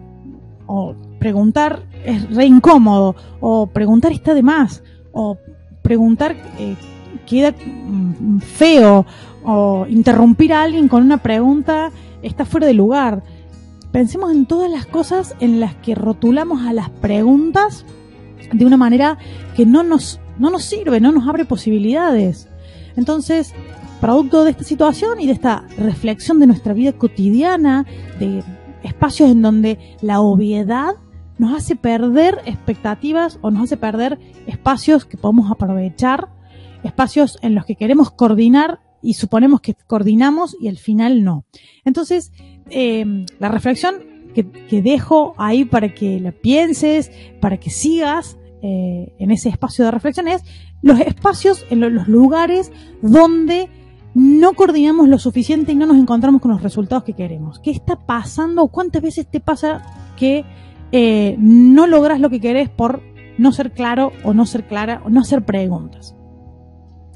o 0.66 0.94
preguntar 1.18 1.84
es 2.04 2.34
re 2.34 2.44
incómodo, 2.46 3.14
o 3.40 3.68
preguntar 3.68 4.12
está 4.12 4.34
de 4.34 4.42
más, 4.42 4.82
o 5.12 5.38
preguntar 5.82 6.36
eh, 6.58 6.76
queda 7.26 7.52
mm, 7.52 8.38
feo, 8.40 9.06
o 9.46 9.86
interrumpir 9.88 10.52
a 10.52 10.62
alguien 10.62 10.88
con 10.88 11.02
una 11.04 11.18
pregunta 11.18 11.92
está 12.22 12.44
fuera 12.44 12.66
de 12.66 12.74
lugar. 12.74 13.22
Pensemos 13.92 14.32
en 14.32 14.44
todas 14.44 14.68
las 14.70 14.86
cosas 14.86 15.36
en 15.38 15.60
las 15.60 15.74
que 15.76 15.94
rotulamos 15.94 16.66
a 16.66 16.72
las 16.72 16.90
preguntas 16.90 17.86
de 18.52 18.66
una 18.66 18.76
manera 18.76 19.18
que 19.54 19.64
no 19.64 19.84
nos, 19.84 20.20
no 20.38 20.50
nos 20.50 20.64
sirve, 20.64 21.00
no 21.00 21.12
nos 21.12 21.28
abre 21.28 21.44
posibilidades. 21.44 22.48
Entonces, 22.96 23.54
producto 24.00 24.44
de 24.44 24.50
esta 24.50 24.64
situación 24.64 25.20
y 25.20 25.26
de 25.26 25.32
esta 25.32 25.64
reflexión 25.78 26.40
de 26.40 26.48
nuestra 26.48 26.74
vida 26.74 26.92
cotidiana, 26.92 27.86
de 28.18 28.42
espacios 28.82 29.30
en 29.30 29.42
donde 29.42 29.78
la 30.02 30.20
obviedad 30.20 30.96
nos 31.38 31.54
hace 31.54 31.76
perder 31.76 32.40
expectativas 32.46 33.38
o 33.42 33.50
nos 33.52 33.64
hace 33.64 33.76
perder 33.76 34.18
espacios 34.46 35.04
que 35.04 35.16
podemos 35.16 35.50
aprovechar, 35.50 36.28
espacios 36.86 37.38
en 37.42 37.54
los 37.54 37.66
que 37.66 37.76
queremos 37.76 38.10
coordinar 38.10 38.80
y 39.02 39.14
suponemos 39.14 39.60
que 39.60 39.74
coordinamos 39.86 40.56
y 40.60 40.68
al 40.68 40.78
final 40.78 41.22
no. 41.22 41.44
Entonces, 41.84 42.32
Em, 42.70 43.26
la 43.38 43.48
reflexión 43.48 43.94
que, 44.34 44.82
dejo 44.82 45.34
ahí 45.38 45.64
para 45.64 45.94
que 45.94 46.20
la 46.20 46.32
pienses, 46.32 47.10
para 47.40 47.58
que 47.58 47.70
sigas 47.70 48.36
eh, 48.62 49.14
en 49.18 49.30
ese 49.30 49.48
espacio 49.48 49.84
de 49.84 49.90
reflexión 49.90 50.28
es 50.28 50.42
los 50.82 51.00
espacios, 51.00 51.64
en 51.70 51.80
los 51.80 52.08
lugares 52.08 52.72
donde 53.00 53.70
no 54.14 54.52
coordinamos 54.54 55.08
lo 55.08 55.18
suficiente 55.18 55.72
y 55.72 55.74
no 55.76 55.86
nos 55.86 55.96
encontramos 55.96 56.42
con 56.42 56.50
los 56.50 56.62
resultados 56.62 57.04
que 57.04 57.14
queremos. 57.14 57.60
¿Qué 57.60 57.70
está 57.70 57.96
pasando? 58.04 58.66
¿Cuántas 58.68 59.00
veces 59.00 59.26
te 59.26 59.40
pasa 59.40 59.82
que 60.16 60.44
eh, 60.92 61.36
no 61.38 61.86
logras 61.86 62.20
lo 62.20 62.28
que 62.28 62.40
querés 62.40 62.68
por 62.68 63.02
no 63.38 63.52
ser 63.52 63.72
claro 63.72 64.12
o 64.24 64.34
no 64.34 64.44
ser 64.44 64.66
clara 64.66 65.02
o 65.04 65.08
no 65.08 65.20
hacer 65.20 65.44
preguntas? 65.44 66.15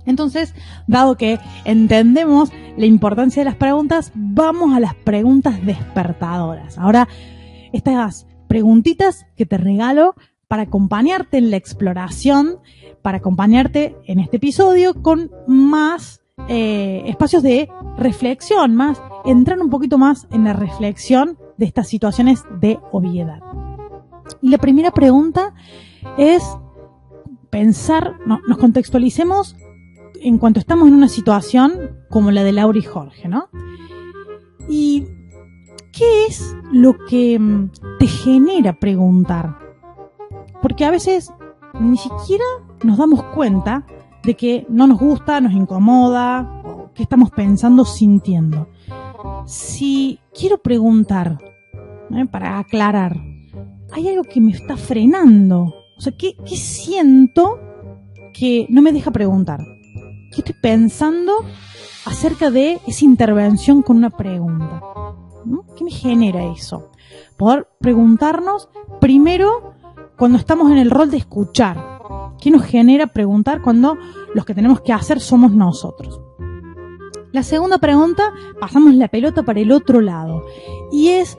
Entonces, 0.07 0.55
dado 0.87 1.17
que 1.17 1.39
entendemos 1.65 2.53
la 2.77 2.87
importancia 2.87 3.41
de 3.41 3.51
las 3.51 3.57
preguntas, 3.57 4.13
vamos 4.15 4.75
a 4.75 4.81
las 4.81 4.95
preguntas 4.95 5.65
despertadoras. 5.65 6.79
Ahora, 6.79 7.09
estas 7.73 8.27
preguntitas 8.49 9.27
que 9.37 9.47
te 9.47 9.59
regalo 9.59 10.15
para 10.49 10.63
acompañarte 10.63 11.39
en 11.39 11.51
la 11.51 11.57
exploración, 11.57 12.59
para 13.03 13.19
acompañarte 13.19 13.97
en 14.07 14.19
este 14.19 14.39
episodio 14.39 15.01
con 15.01 15.31
más 15.47 16.23
eh, 16.49 17.05
espacios 17.07 17.43
de 17.43 17.69
reflexión, 17.97 18.75
más 18.75 19.01
entrar 19.25 19.61
un 19.61 19.71
poquito 19.71 19.99
más 19.99 20.27
en 20.33 20.45
la 20.45 20.53
reflexión 20.53 21.39
de 21.57 21.67
estas 21.67 21.89
situaciones 21.89 22.43
de 22.61 22.79
obviedad. 22.91 23.41
Y 24.43 24.49
la 24.49 24.59
primera 24.59 24.91
pregunta 24.91 25.55
es 26.17 26.43
pensar, 27.51 28.17
nos 28.27 28.59
contextualicemos 28.59 29.57
en 30.21 30.39
cuanto 30.39 30.61
estamos 30.61 30.89
en 30.89 30.95
una 30.95 31.09
situación 31.09 31.73
como 32.09 32.31
la 32.31 32.45
de 32.45 32.53
Laura 32.53 32.79
y 32.79 32.83
Jorge, 32.83 33.29
¿no? 33.29 33.49
¿Y 34.69 35.07
qué 35.93 36.27
es 36.27 36.55
lo 36.73 36.97
que 37.09 37.39
mm, 37.39 37.71
te 37.99 38.07
genera 38.07 38.79
preguntar? 38.79 39.57
Porque 40.63 40.85
a 40.85 40.91
veces 40.91 41.33
ni 41.81 41.97
siquiera 41.97 42.45
nos 42.85 42.99
damos 42.99 43.23
cuenta 43.35 43.87
de 44.23 44.35
que 44.35 44.67
no 44.69 44.87
nos 44.87 44.99
gusta, 44.99 45.41
nos 45.41 45.53
incomoda, 45.53 46.63
o 46.65 46.93
qué 46.95 47.03
estamos 47.03 47.31
pensando, 47.31 47.85
sintiendo. 47.87 48.69
Si 49.47 50.21
quiero 50.39 50.59
preguntar, 50.59 51.39
¿eh? 52.15 52.27
para 52.31 52.59
aclarar, 52.59 53.17
hay 53.93 54.09
algo 54.09 54.25
que 54.25 54.41
me 54.41 54.53
está 54.53 54.77
frenando. 54.77 55.75
O 55.97 56.01
sea, 56.01 56.13
¿qué, 56.17 56.35
¿qué 56.47 56.57
siento 56.57 57.59
que 58.35 58.67
no 58.69 58.83
me 58.83 58.93
deja 58.93 59.11
preguntar? 59.11 59.61
¿Qué 60.31 60.43
estoy 60.43 60.55
pensando 60.55 61.45
acerca 62.07 62.53
de 62.53 62.81
esa 62.87 63.05
intervención 63.05 63.83
con 63.83 63.97
una 63.97 64.11
pregunta? 64.11 64.81
¿Qué 65.77 65.83
me 65.83 65.91
genera 65.91 66.45
eso? 66.53 66.91
Poder 67.37 67.67
preguntarnos 67.81 68.69
primero 69.01 69.75
cuando 70.17 70.39
estamos 70.39 70.71
en 70.71 70.79
el 70.79 70.91
rol 70.91 71.11
de 71.11 71.17
escuchar. 71.17 72.01
¿Qué 72.41 72.53
nos 72.53 72.63
genera 72.63 73.09
preguntar 73.09 73.61
cuando 73.61 73.99
los 74.33 74.45
que 74.45 74.55
tenemos 74.55 74.83
que 74.83 74.93
hacer 74.93 75.19
somos 75.19 75.51
nosotros? 75.51 76.21
La 77.33 77.43
segunda 77.43 77.79
pregunta, 77.79 78.33
pasamos 78.61 78.95
la 78.95 79.09
pelota 79.09 79.43
para 79.43 79.59
el 79.59 79.73
otro 79.73 80.01
lado. 80.01 80.45
Y 80.93 81.09
es, 81.09 81.39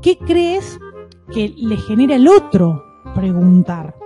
¿qué 0.00 0.16
crees 0.16 0.80
que 1.30 1.52
le 1.56 1.76
genera 1.76 2.14
el 2.14 2.26
otro 2.26 2.82
preguntar? 3.14 3.96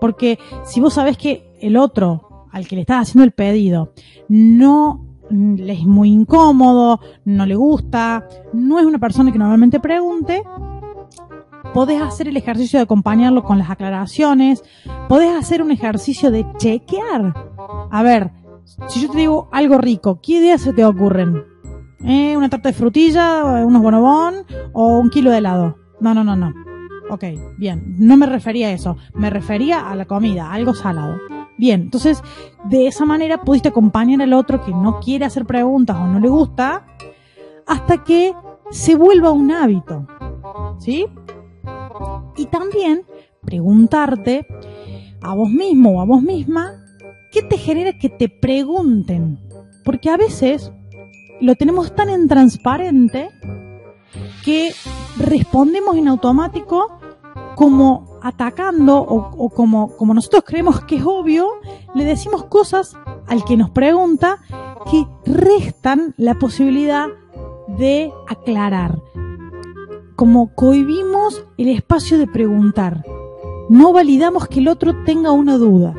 Porque 0.00 0.38
si 0.64 0.80
vos 0.80 0.94
sabés 0.94 1.18
que 1.18 1.54
el 1.60 1.76
otro 1.76 2.35
al 2.56 2.66
que 2.66 2.74
le 2.74 2.80
estás 2.80 3.02
haciendo 3.02 3.24
el 3.24 3.32
pedido 3.32 3.92
no 4.28 5.04
le 5.28 5.72
es 5.72 5.84
muy 5.84 6.10
incómodo, 6.10 7.00
no 7.24 7.44
le 7.44 7.54
gusta, 7.54 8.26
no 8.52 8.78
es 8.78 8.86
una 8.86 8.98
persona 8.98 9.30
que 9.30 9.38
normalmente 9.38 9.80
pregunte, 9.80 10.42
podés 11.74 12.00
hacer 12.00 12.28
el 12.28 12.36
ejercicio 12.36 12.78
de 12.78 12.84
acompañarlo 12.84 13.42
con 13.42 13.58
las 13.58 13.68
aclaraciones, 13.68 14.62
podés 15.08 15.34
hacer 15.34 15.62
un 15.62 15.72
ejercicio 15.72 16.30
de 16.30 16.46
chequear. 16.56 17.34
A 17.90 18.02
ver, 18.02 18.30
si 18.88 19.02
yo 19.02 19.10
te 19.10 19.18
digo 19.18 19.48
algo 19.52 19.78
rico, 19.78 20.20
¿qué 20.22 20.34
ideas 20.34 20.62
se 20.62 20.72
te 20.72 20.84
ocurren? 20.84 21.42
¿Eh? 22.04 22.36
¿Una 22.36 22.48
tarta 22.48 22.68
de 22.68 22.74
frutilla, 22.74 23.64
unos 23.64 23.82
bonobón 23.82 24.46
o 24.72 24.98
un 24.98 25.10
kilo 25.10 25.30
de 25.30 25.38
helado? 25.38 25.76
No, 26.00 26.14
no, 26.14 26.22
no, 26.22 26.36
no. 26.36 26.65
Ok, 27.10 27.24
bien. 27.56 27.94
No 27.98 28.16
me 28.16 28.26
refería 28.26 28.68
a 28.68 28.72
eso. 28.72 28.96
Me 29.14 29.30
refería 29.30 29.88
a 29.88 29.94
la 29.94 30.06
comida, 30.06 30.52
algo 30.52 30.74
salado. 30.74 31.18
Bien, 31.58 31.82
entonces 31.82 32.22
de 32.64 32.86
esa 32.86 33.06
manera 33.06 33.42
pudiste 33.42 33.68
acompañar 33.68 34.20
al 34.20 34.34
otro 34.34 34.62
que 34.62 34.72
no 34.72 35.00
quiere 35.00 35.24
hacer 35.24 35.46
preguntas 35.46 35.96
o 35.96 36.06
no 36.06 36.20
le 36.20 36.28
gusta 36.28 36.86
hasta 37.66 38.04
que 38.04 38.34
se 38.70 38.94
vuelva 38.94 39.30
un 39.30 39.50
hábito. 39.50 40.06
¿Sí? 40.78 41.06
Y 42.36 42.46
también 42.46 43.04
preguntarte 43.42 44.46
a 45.22 45.34
vos 45.34 45.50
mismo 45.50 45.92
o 45.92 46.00
a 46.00 46.04
vos 46.04 46.22
misma 46.22 46.84
qué 47.32 47.42
te 47.42 47.56
genera 47.56 47.98
que 47.98 48.10
te 48.10 48.28
pregunten. 48.28 49.38
Porque 49.84 50.10
a 50.10 50.16
veces 50.16 50.72
lo 51.40 51.54
tenemos 51.54 51.94
tan 51.94 52.10
en 52.10 52.28
transparente 52.28 53.30
que 54.44 54.72
respondemos 55.18 55.96
en 55.96 56.08
automático 56.08 56.95
como 57.56 58.18
atacando 58.22 58.98
o, 58.98 59.48
como, 59.48 59.96
como 59.96 60.12
nosotros 60.12 60.44
creemos 60.46 60.82
que 60.82 60.96
es 60.96 61.04
obvio, 61.06 61.48
le 61.94 62.04
decimos 62.04 62.44
cosas 62.44 62.94
al 63.26 63.44
que 63.44 63.56
nos 63.56 63.70
pregunta 63.70 64.38
que 64.90 65.06
restan 65.24 66.14
la 66.18 66.34
posibilidad 66.34 67.06
de 67.78 68.12
aclarar. 68.28 69.00
Como 70.16 70.54
cohibimos 70.54 71.46
el 71.56 71.68
espacio 71.70 72.18
de 72.18 72.26
preguntar. 72.26 73.04
No 73.70 73.92
validamos 73.92 74.48
que 74.48 74.60
el 74.60 74.68
otro 74.68 75.04
tenga 75.04 75.32
una 75.32 75.56
duda. 75.56 75.94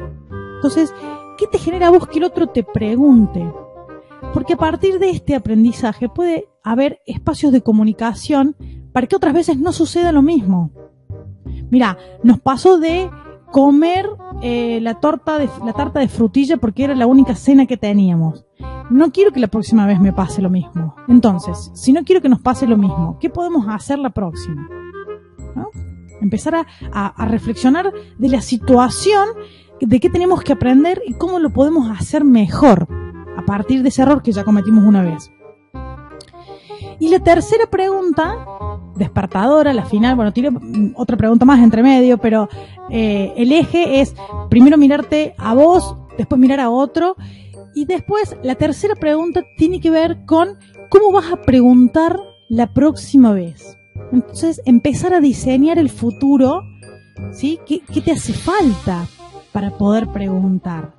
Entonces, 0.58 0.94
¿qué 1.40 1.48
te 1.48 1.58
genera 1.58 1.88
a 1.88 1.92
vos 1.92 2.08
que 2.08 2.20
el 2.20 2.26
otro 2.26 2.48
te 2.48 2.64
pregunte? 2.64 3.52
Porque 4.32 4.54
a 4.54 4.58
partir 4.58 5.00
de 5.00 5.10
este 5.10 5.34
aprendizaje 5.34 6.08
puede 6.08 6.48
haber 6.64 7.02
espacios 7.08 7.52
de 7.52 7.62
comunicación 7.62 8.56
para 8.94 9.08
que 9.08 9.16
otras 9.16 9.34
veces 9.34 9.58
no 9.58 9.72
suceda 9.72 10.12
lo 10.12 10.22
mismo. 10.22 10.72
Mira, 11.70 11.98
nos 12.24 12.40
pasó 12.40 12.78
de 12.78 13.10
comer 13.52 14.10
eh, 14.42 14.80
la 14.82 14.96
torta 14.96 15.38
de 15.38 15.50
la 15.66 15.74
tarta 15.74 16.00
de 16.00 16.08
frutilla 16.08 16.58
porque 16.58 16.84
era 16.84 16.96
la 16.96 17.08
única 17.08 17.36
cena 17.36 17.66
que 17.66 17.78
teníamos. 17.78 18.46
No 18.90 19.12
quiero 19.12 19.32
que 19.32 19.40
la 19.40 19.48
próxima 19.48 19.86
vez 19.86 20.00
me 20.00 20.14
pase 20.14 20.42
lo 20.42 20.50
mismo. 20.50 20.96
Entonces, 21.08 21.72
si 21.74 21.92
no 21.92 22.04
quiero 22.04 22.22
que 22.22 22.30
nos 22.30 22.40
pase 22.40 22.68
lo 22.68 22.78
mismo, 22.78 23.18
¿qué 23.20 23.30
podemos 23.30 23.66
hacer 23.68 24.00
la 24.00 24.12
próxima? 24.12 24.68
Empezar 26.22 26.56
a, 26.56 26.66
a 27.08 27.26
reflexionar 27.26 27.94
de 28.18 28.30
la 28.30 28.42
situación, 28.42 29.28
de 29.80 30.00
qué 30.00 30.10
tenemos 30.10 30.42
que 30.42 30.54
aprender 30.54 31.02
y 31.06 31.14
cómo 31.14 31.40
lo 31.40 31.52
podemos 31.52 31.90
hacer 31.90 32.24
mejor 32.24 32.88
a 33.38 33.46
partir 33.46 33.84
de 33.84 33.90
ese 33.90 34.02
error 34.02 34.24
que 34.24 34.32
ya 34.32 34.44
cometimos 34.44 34.84
una 34.84 35.04
vez. 35.04 35.32
Y 37.00 37.10
la 37.10 37.20
tercera 37.20 37.68
pregunta, 37.70 38.77
despertadora, 38.98 39.74
la 39.74 39.86
final, 39.86 40.16
bueno, 40.16 40.34
tiene 40.34 40.52
otra 40.96 41.18
pregunta 41.18 41.46
más 41.46 41.62
entre 41.62 41.84
medio, 41.84 42.18
pero 42.18 42.50
eh, 42.90 43.34
el 43.38 43.52
eje 43.52 44.02
es 44.02 44.16
primero 44.50 44.78
mirarte 44.78 45.36
a 45.38 45.54
vos, 45.54 45.96
después 46.18 46.40
mirar 46.40 46.60
a 46.60 46.70
otro, 46.70 47.16
y 47.76 47.86
después 47.86 48.36
la 48.44 48.56
tercera 48.56 48.96
pregunta 48.96 49.44
tiene 49.58 49.80
que 49.80 49.90
ver 49.90 50.26
con 50.26 50.58
cómo 50.90 51.12
vas 51.12 51.32
a 51.32 51.42
preguntar 51.42 52.20
la 52.50 52.74
próxima 52.74 53.34
vez. 53.34 53.78
Entonces, 54.12 54.62
empezar 54.66 55.14
a 55.14 55.20
diseñar 55.20 55.78
el 55.78 55.90
futuro, 55.90 56.62
¿sí? 57.34 57.60
¿Qué, 57.66 57.82
qué 57.82 58.02
te 58.02 58.12
hace 58.12 58.34
falta 58.34 59.08
para 59.52 59.72
poder 59.78 60.08
preguntar? 60.08 60.96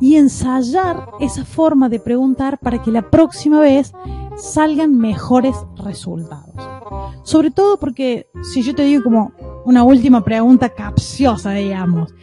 Y 0.00 0.16
ensayar 0.16 1.08
esa 1.20 1.44
forma 1.44 1.88
de 1.88 2.00
preguntar 2.00 2.58
para 2.58 2.80
que 2.80 2.90
la 2.90 3.10
próxima 3.10 3.60
vez 3.60 3.92
salgan 4.36 4.96
mejores 4.96 5.56
resultados. 5.76 6.77
Sobre 7.22 7.50
todo 7.50 7.78
porque 7.78 8.28
si 8.42 8.62
yo 8.62 8.74
te 8.74 8.84
digo 8.84 9.02
como 9.02 9.32
una 9.64 9.84
última 9.84 10.24
pregunta 10.24 10.70
capciosa, 10.70 11.52
digamos, 11.52 12.14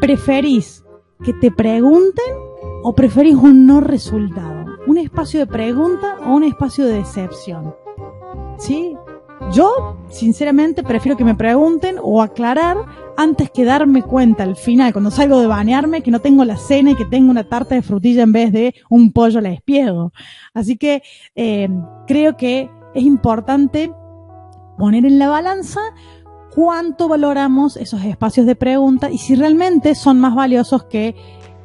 ¿preferís 0.00 0.84
que 1.22 1.32
te 1.32 1.50
pregunten 1.50 2.34
o 2.82 2.94
preferís 2.94 3.36
un 3.36 3.66
no 3.66 3.80
resultado? 3.80 4.64
¿Un 4.86 4.98
espacio 4.98 5.40
de 5.40 5.46
pregunta 5.46 6.16
o 6.26 6.34
un 6.34 6.44
espacio 6.44 6.84
de 6.84 6.94
decepción? 6.94 7.74
¿Sí? 8.58 8.96
Yo, 9.50 9.98
sinceramente, 10.08 10.82
prefiero 10.82 11.16
que 11.16 11.24
me 11.24 11.34
pregunten 11.34 11.96
o 12.02 12.22
aclarar 12.22 12.76
antes 13.16 13.50
que 13.50 13.64
darme 13.64 14.02
cuenta 14.02 14.44
al 14.44 14.56
final, 14.56 14.92
cuando 14.92 15.10
salgo 15.10 15.40
de 15.40 15.46
bañarme, 15.46 16.02
que 16.02 16.10
no 16.10 16.20
tengo 16.20 16.44
la 16.44 16.56
cena 16.56 16.92
y 16.92 16.94
que 16.94 17.04
tengo 17.04 17.30
una 17.30 17.44
tarta 17.44 17.74
de 17.74 17.82
frutilla 17.82 18.22
en 18.22 18.32
vez 18.32 18.52
de 18.52 18.74
un 18.88 19.12
pollo 19.12 19.38
a 19.38 19.42
la 19.42 19.50
despiego. 19.50 20.12
Así 20.54 20.76
que 20.76 21.02
eh, 21.34 21.68
creo 22.06 22.36
que 22.36 22.70
es 22.94 23.02
importante 23.02 23.92
poner 24.82 25.06
en 25.06 25.20
la 25.20 25.28
balanza 25.28 25.78
cuánto 26.52 27.06
valoramos 27.06 27.76
esos 27.76 28.02
espacios 28.02 28.46
de 28.46 28.56
pregunta 28.56 29.12
y 29.12 29.18
si 29.18 29.36
realmente 29.36 29.94
son 29.94 30.18
más 30.18 30.34
valiosos 30.34 30.82
que 30.86 31.14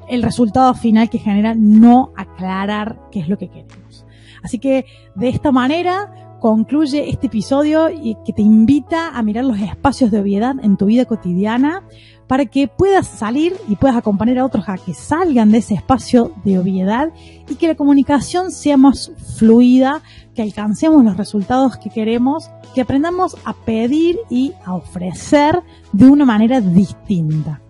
el 0.07 0.21
resultado 0.21 0.75
final 0.75 1.09
que 1.09 1.17
genera 1.17 1.55
no 1.55 2.13
aclarar 2.15 2.99
qué 3.11 3.21
es 3.21 3.27
lo 3.27 3.39
que 3.39 3.49
queremos. 3.49 4.05
Así 4.43 4.59
que 4.59 4.85
de 5.15 5.29
esta 5.29 5.51
manera 5.51 6.37
concluye 6.39 7.09
este 7.09 7.25
episodio 7.25 7.89
y 7.89 8.15
que 8.23 8.33
te 8.33 8.43
invita 8.43 9.17
a 9.17 9.23
mirar 9.23 9.45
los 9.45 9.59
espacios 9.59 10.11
de 10.11 10.19
obviedad 10.19 10.53
en 10.61 10.77
tu 10.77 10.85
vida 10.85 11.05
cotidiana 11.05 11.87
para 12.27 12.45
que 12.45 12.67
puedas 12.67 13.07
salir 13.07 13.55
y 13.67 13.75
puedas 13.75 13.97
acompañar 13.97 14.39
a 14.39 14.45
otros 14.45 14.67
a 14.67 14.77
que 14.77 14.93
salgan 14.93 15.51
de 15.51 15.59
ese 15.59 15.75
espacio 15.75 16.33
de 16.43 16.59
obviedad 16.59 17.09
y 17.49 17.55
que 17.55 17.67
la 17.67 17.75
comunicación 17.75 18.51
sea 18.51 18.77
más 18.77 19.11
fluida, 19.37 20.01
que 20.35 20.41
alcancemos 20.41 21.03
los 21.03 21.17
resultados 21.17 21.77
que 21.77 21.89
queremos, 21.89 22.49
que 22.75 22.81
aprendamos 22.81 23.35
a 23.45 23.53
pedir 23.53 24.17
y 24.29 24.53
a 24.65 24.75
ofrecer 24.75 25.63
de 25.93 26.05
una 26.05 26.25
manera 26.25 26.61
distinta. 26.61 27.61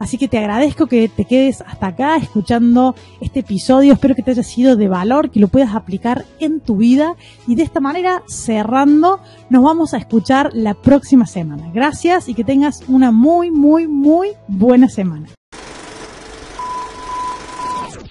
Así 0.00 0.16
que 0.16 0.28
te 0.28 0.38
agradezco 0.38 0.86
que 0.86 1.08
te 1.08 1.26
quedes 1.26 1.60
hasta 1.60 1.88
acá 1.88 2.16
escuchando 2.16 2.96
este 3.20 3.40
episodio. 3.40 3.92
Espero 3.92 4.14
que 4.14 4.22
te 4.22 4.32
haya 4.32 4.42
sido 4.42 4.74
de 4.74 4.88
valor, 4.88 5.30
que 5.30 5.38
lo 5.38 5.48
puedas 5.48 5.74
aplicar 5.74 6.24
en 6.40 6.60
tu 6.60 6.78
vida. 6.78 7.14
Y 7.46 7.54
de 7.54 7.62
esta 7.62 7.80
manera, 7.80 8.22
cerrando, 8.26 9.20
nos 9.50 9.62
vamos 9.62 9.92
a 9.92 9.98
escuchar 9.98 10.50
la 10.54 10.72
próxima 10.72 11.26
semana. 11.26 11.70
Gracias 11.72 12.28
y 12.30 12.34
que 12.34 12.44
tengas 12.44 12.82
una 12.88 13.12
muy, 13.12 13.50
muy, 13.50 13.86
muy 13.86 14.30
buena 14.48 14.88
semana. 14.88 15.28